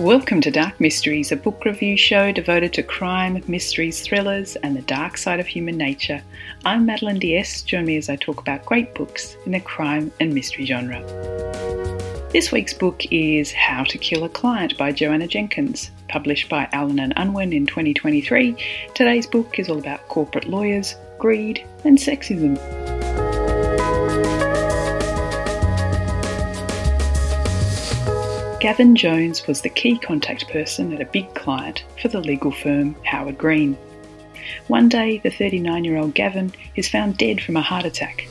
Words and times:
Welcome 0.00 0.40
to 0.40 0.50
Dark 0.50 0.80
Mysteries, 0.80 1.30
a 1.30 1.36
book 1.36 1.66
review 1.66 1.94
show 1.94 2.32
devoted 2.32 2.72
to 2.72 2.82
crime, 2.82 3.44
mysteries, 3.46 4.00
thrillers, 4.00 4.56
and 4.56 4.74
the 4.74 4.80
dark 4.80 5.18
side 5.18 5.40
of 5.40 5.46
human 5.46 5.76
nature. 5.76 6.22
I'm 6.64 6.86
Madeleine 6.86 7.18
d'Este. 7.18 7.66
Join 7.66 7.84
me 7.84 7.98
as 7.98 8.08
I 8.08 8.16
talk 8.16 8.40
about 8.40 8.64
great 8.64 8.94
books 8.94 9.36
in 9.44 9.52
the 9.52 9.60
crime 9.60 10.10
and 10.18 10.32
mystery 10.32 10.64
genre. 10.64 11.02
This 12.32 12.50
week's 12.50 12.72
book 12.72 13.02
is 13.12 13.52
How 13.52 13.84
to 13.84 13.98
Kill 13.98 14.24
a 14.24 14.30
Client 14.30 14.78
by 14.78 14.90
Joanna 14.90 15.26
Jenkins, 15.26 15.90
published 16.08 16.48
by 16.48 16.66
Allen 16.72 16.98
and 16.98 17.12
Unwin 17.16 17.52
in 17.52 17.66
2023. 17.66 18.56
Today's 18.94 19.26
book 19.26 19.58
is 19.58 19.68
all 19.68 19.78
about 19.78 20.08
corporate 20.08 20.48
lawyers, 20.48 20.94
greed, 21.18 21.62
and 21.84 21.98
sexism. 21.98 22.56
Gavin 28.60 28.94
Jones 28.94 29.46
was 29.46 29.62
the 29.62 29.70
key 29.70 29.96
contact 29.96 30.46
person 30.50 30.92
at 30.92 31.00
a 31.00 31.06
big 31.06 31.34
client 31.34 31.82
for 31.98 32.08
the 32.08 32.20
legal 32.20 32.52
firm 32.52 32.94
Howard 33.06 33.38
Green. 33.38 33.74
One 34.68 34.86
day, 34.86 35.16
the 35.16 35.30
39 35.30 35.82
year 35.82 35.96
old 35.96 36.12
Gavin 36.12 36.52
is 36.76 36.86
found 36.86 37.16
dead 37.16 37.40
from 37.40 37.56
a 37.56 37.62
heart 37.62 37.86
attack. 37.86 38.28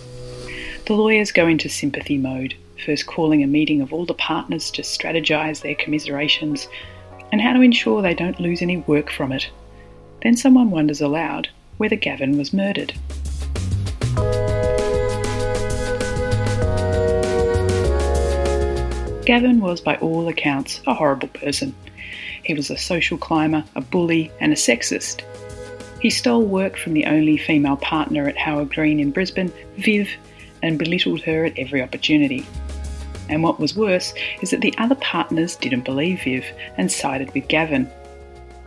The 0.85 0.93
lawyers 0.93 1.31
go 1.31 1.47
into 1.47 1.67
sympathy 1.67 2.19
mode, 2.19 2.53
first 2.85 3.07
calling 3.07 3.41
a 3.41 3.47
meeting 3.47 3.81
of 3.81 3.91
all 3.91 4.05
the 4.05 4.13
partners 4.13 4.69
to 4.71 4.83
strategise 4.83 5.63
their 5.63 5.73
commiserations 5.73 6.67
and 7.31 7.41
how 7.41 7.53
to 7.53 7.61
ensure 7.61 8.03
they 8.03 8.13
don't 8.13 8.39
lose 8.39 8.61
any 8.61 8.77
work 8.77 9.09
from 9.09 9.31
it. 9.31 9.49
Then 10.21 10.37
someone 10.37 10.69
wonders 10.69 11.01
aloud 11.01 11.49
whether 11.77 11.95
Gavin 11.95 12.37
was 12.37 12.53
murdered. 12.53 12.93
Gavin 19.29 19.59
was, 19.59 19.79
by 19.79 19.95
all 19.97 20.27
accounts, 20.27 20.81
a 20.87 20.93
horrible 20.95 21.27
person. 21.27 21.75
He 22.43 22.55
was 22.55 22.71
a 22.71 22.77
social 22.79 23.15
climber, 23.15 23.63
a 23.75 23.81
bully, 23.81 24.31
and 24.41 24.51
a 24.51 24.55
sexist. 24.55 25.21
He 26.01 26.09
stole 26.09 26.47
work 26.47 26.75
from 26.75 26.93
the 26.93 27.05
only 27.05 27.37
female 27.37 27.77
partner 27.77 28.27
at 28.27 28.39
Howard 28.39 28.73
Green 28.73 28.99
in 28.99 29.11
Brisbane, 29.11 29.53
Viv, 29.77 30.09
and 30.63 30.79
belittled 30.79 31.21
her 31.21 31.45
at 31.45 31.59
every 31.59 31.79
opportunity. 31.79 32.43
And 33.29 33.43
what 33.43 33.59
was 33.59 33.75
worse 33.75 34.15
is 34.41 34.49
that 34.49 34.61
the 34.61 34.73
other 34.79 34.95
partners 34.95 35.55
didn't 35.57 35.85
believe 35.85 36.23
Viv 36.23 36.43
and 36.77 36.91
sided 36.91 37.31
with 37.35 37.47
Gavin. 37.49 37.87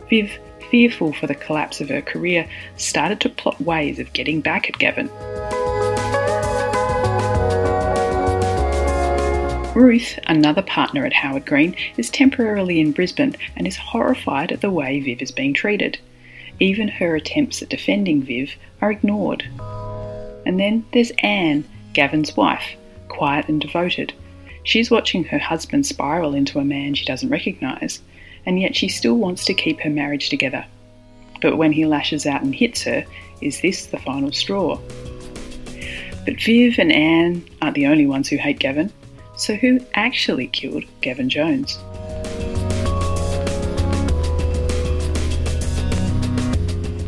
Viv, 0.09 0.31
fearful 0.71 1.11
for 1.11 1.27
the 1.27 1.35
collapse 1.35 1.81
of 1.81 1.89
her 1.89 2.01
career, 2.01 2.47
started 2.77 3.19
to 3.19 3.29
plot 3.29 3.59
ways 3.59 3.99
of 3.99 4.13
getting 4.13 4.39
back 4.39 4.69
at 4.69 4.79
Gavin. 4.79 5.09
Ruth, 9.75 10.19
another 10.27 10.61
partner 10.61 11.03
at 11.03 11.13
Howard 11.13 11.47
Green, 11.47 11.75
is 11.97 12.11
temporarily 12.11 12.79
in 12.79 12.91
Brisbane 12.91 13.35
and 13.55 13.65
is 13.65 13.75
horrified 13.75 14.51
at 14.51 14.61
the 14.61 14.69
way 14.69 14.99
Viv 14.99 15.19
is 15.19 15.31
being 15.31 15.51
treated. 15.53 15.97
Even 16.59 16.87
her 16.87 17.15
attempts 17.15 17.63
at 17.63 17.69
defending 17.69 18.21
Viv 18.21 18.53
are 18.81 18.91
ignored. 18.91 19.43
And 20.45 20.59
then 20.59 20.85
there's 20.93 21.11
Anne, 21.19 21.65
Gavin's 21.93 22.37
wife, 22.37 22.75
quiet 23.07 23.49
and 23.49 23.59
devoted. 23.59 24.13
She's 24.63 24.91
watching 24.91 25.23
her 25.23 25.39
husband 25.39 25.87
spiral 25.87 26.35
into 26.35 26.59
a 26.59 26.63
man 26.63 26.93
she 26.93 27.05
doesn't 27.05 27.29
recognise, 27.29 27.99
and 28.45 28.61
yet 28.61 28.75
she 28.75 28.89
still 28.89 29.15
wants 29.15 29.43
to 29.45 29.55
keep 29.55 29.79
her 29.79 29.89
marriage 29.89 30.29
together. 30.29 30.65
But 31.41 31.57
when 31.57 31.71
he 31.71 31.87
lashes 31.87 32.27
out 32.27 32.43
and 32.43 32.53
hits 32.53 32.83
her, 32.83 33.05
is 33.41 33.61
this 33.61 33.87
the 33.87 33.97
final 33.97 34.31
straw? 34.31 34.79
But 36.25 36.39
Viv 36.39 36.77
and 36.77 36.91
Anne 36.91 37.43
aren't 37.59 37.75
the 37.75 37.87
only 37.87 38.05
ones 38.05 38.29
who 38.29 38.37
hate 38.37 38.59
Gavin. 38.59 38.93
So, 39.35 39.55
who 39.55 39.79
actually 39.95 40.47
killed 40.47 40.83
Gavin 41.01 41.29
Jones? 41.29 41.79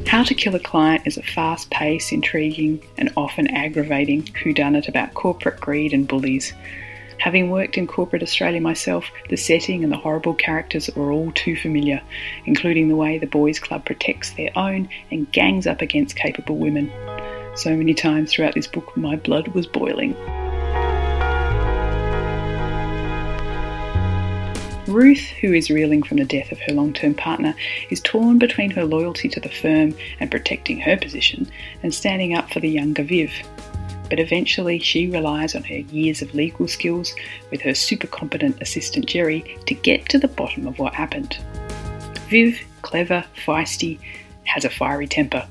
How 0.07 0.23
to 0.23 0.33
Kill 0.33 0.55
a 0.55 0.59
Client 0.59 1.05
is 1.05 1.17
a 1.17 1.23
fast 1.23 1.69
paced, 1.69 2.13
intriguing, 2.13 2.81
and 2.97 3.11
often 3.15 3.47
aggravating 3.47 4.23
whodunit 4.23 4.87
about 4.87 5.13
corporate 5.13 5.59
greed 5.59 5.93
and 5.93 6.07
bullies. 6.07 6.53
Having 7.19 7.51
worked 7.51 7.77
in 7.77 7.85
corporate 7.85 8.23
Australia 8.23 8.61
myself, 8.61 9.09
the 9.29 9.37
setting 9.37 9.83
and 9.83 9.91
the 9.91 9.97
horrible 9.97 10.33
characters 10.33 10.89
are 10.89 11.11
all 11.11 11.31
too 11.33 11.55
familiar, 11.55 12.01
including 12.45 12.87
the 12.87 12.95
way 12.95 13.17
the 13.17 13.27
boys' 13.27 13.59
club 13.59 13.85
protects 13.85 14.31
their 14.31 14.51
own 14.55 14.89
and 15.11 15.31
gangs 15.31 15.67
up 15.67 15.81
against 15.81 16.15
capable 16.15 16.57
women. 16.57 16.91
So 17.55 17.75
many 17.75 17.93
times 17.93 18.31
throughout 18.31 18.55
this 18.55 18.67
book, 18.67 18.95
my 18.97 19.15
blood 19.15 19.49
was 19.49 19.67
boiling. 19.67 20.15
Ruth, 24.95 25.27
who 25.41 25.51
is 25.51 25.69
reeling 25.69 26.03
from 26.03 26.19
the 26.19 26.23
death 26.23 26.53
of 26.53 26.59
her 26.61 26.71
long 26.71 26.93
term 26.93 27.15
partner, 27.15 27.53
is 27.89 27.99
torn 27.99 28.39
between 28.39 28.71
her 28.71 28.85
loyalty 28.85 29.27
to 29.27 29.41
the 29.41 29.49
firm 29.49 29.93
and 30.21 30.31
protecting 30.31 30.79
her 30.79 30.95
position 30.95 31.51
and 31.83 31.93
standing 31.93 32.33
up 32.33 32.49
for 32.49 32.61
the 32.61 32.69
younger 32.69 33.03
Viv. 33.03 33.29
But 34.09 34.21
eventually, 34.21 34.79
she 34.79 35.09
relies 35.09 35.53
on 35.53 35.63
her 35.63 35.79
years 35.79 36.21
of 36.21 36.33
legal 36.33 36.69
skills 36.69 37.13
with 37.51 37.59
her 37.63 37.75
super 37.75 38.07
competent 38.07 38.61
assistant 38.61 39.05
Jerry 39.05 39.57
to 39.65 39.73
get 39.73 40.07
to 40.07 40.17
the 40.17 40.29
bottom 40.29 40.65
of 40.65 40.79
what 40.79 40.95
happened. 40.95 41.39
Viv, 42.29 42.57
clever, 42.81 43.25
feisty, 43.45 43.99
has 44.45 44.63
a 44.63 44.69
fiery 44.69 45.07
temper. 45.07 45.45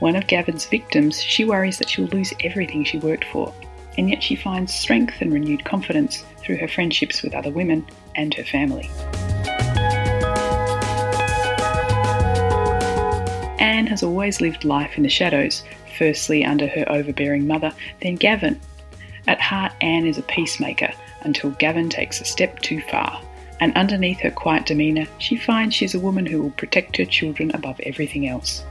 One 0.00 0.16
of 0.16 0.26
Gavin's 0.26 0.66
victims, 0.66 1.22
she 1.22 1.46
worries 1.46 1.78
that 1.78 1.88
she'll 1.88 2.08
lose 2.08 2.34
everything 2.40 2.84
she 2.84 2.98
worked 2.98 3.24
for, 3.24 3.54
and 3.96 4.10
yet 4.10 4.22
she 4.22 4.36
finds 4.36 4.74
strength 4.74 5.14
and 5.22 5.32
renewed 5.32 5.64
confidence 5.64 6.26
through 6.40 6.58
her 6.58 6.68
friendships 6.68 7.22
with 7.22 7.34
other 7.34 7.50
women 7.50 7.86
and 8.14 8.34
her 8.34 8.44
family. 8.44 8.90
Anne 13.58 13.86
has 13.86 14.02
always 14.02 14.40
lived 14.40 14.64
life 14.64 14.96
in 14.96 15.02
the 15.02 15.08
shadows, 15.08 15.64
firstly 15.98 16.44
under 16.44 16.66
her 16.66 16.84
overbearing 16.88 17.46
mother, 17.46 17.72
then 18.00 18.16
Gavin. 18.16 18.60
At 19.26 19.40
heart, 19.40 19.72
Anne 19.80 20.06
is 20.06 20.18
a 20.18 20.22
peacemaker 20.22 20.92
until 21.22 21.50
Gavin 21.52 21.88
takes 21.88 22.20
a 22.20 22.24
step 22.24 22.58
too 22.60 22.80
far, 22.90 23.22
and 23.60 23.72
underneath 23.76 24.18
her 24.20 24.30
quiet 24.30 24.66
demeanour, 24.66 25.06
she 25.18 25.36
finds 25.36 25.74
she's 25.74 25.94
a 25.94 26.00
woman 26.00 26.26
who 26.26 26.42
will 26.42 26.50
protect 26.50 26.96
her 26.96 27.04
children 27.04 27.52
above 27.54 27.78
everything 27.80 28.26
else. 28.26 28.64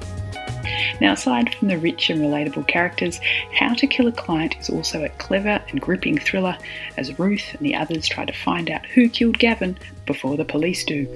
Now, 1.02 1.14
aside 1.14 1.56
from 1.56 1.68
the 1.68 1.80
rich 1.80 2.12
and 2.12 2.22
relatable 2.22 2.68
characters, 2.68 3.20
How 3.54 3.74
to 3.74 3.88
Kill 3.88 4.08
a 4.08 4.12
Client 4.12 4.56
is 4.60 4.70
also 4.70 5.04
a 5.04 5.10
clever 5.10 5.60
and 5.70 5.82
gripping 5.82 6.20
thriller 6.20 6.56
as 6.96 7.18
Ruth 7.18 7.56
and 7.56 7.66
the 7.66 7.74
others 7.74 8.08
try 8.08 8.24
to 8.24 8.32
find 8.32 8.70
out 8.70 8.86
who 8.86 9.10
killed 9.10 9.40
Gavin 9.40 9.80
before 10.06 10.38
the 10.38 10.46
police 10.46 10.86
do. 10.86 11.08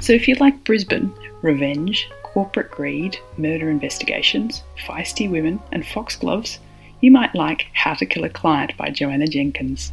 So, 0.00 0.14
if 0.14 0.26
you 0.26 0.34
like 0.36 0.64
Brisbane, 0.64 1.12
revenge, 1.42 2.08
corporate 2.22 2.70
greed, 2.70 3.18
murder 3.36 3.68
investigations, 3.68 4.62
feisty 4.86 5.30
women, 5.30 5.60
and 5.72 5.86
foxgloves, 5.86 6.58
you 7.02 7.10
might 7.10 7.34
like 7.34 7.66
How 7.74 7.92
to 7.92 8.06
Kill 8.06 8.24
a 8.24 8.30
Client 8.30 8.74
by 8.78 8.88
Joanna 8.88 9.26
Jenkins. 9.26 9.92